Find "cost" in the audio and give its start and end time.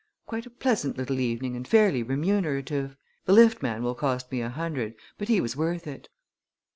3.93-4.31